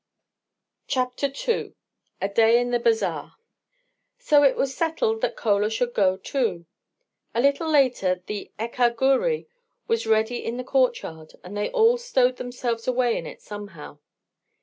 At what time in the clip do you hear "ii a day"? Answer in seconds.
1.47-2.59